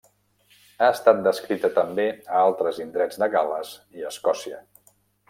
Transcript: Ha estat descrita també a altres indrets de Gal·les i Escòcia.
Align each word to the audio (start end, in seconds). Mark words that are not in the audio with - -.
Ha 0.79 0.87
estat 0.93 1.19
descrita 1.27 1.71
també 1.75 2.05
a 2.37 2.41
altres 2.45 2.79
indrets 2.87 3.21
de 3.25 3.29
Gal·les 3.37 3.75
i 4.01 4.09
Escòcia. 4.15 4.63